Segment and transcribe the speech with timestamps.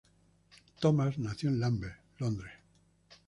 [0.79, 2.53] Thomas nació en Lambeth, Londres.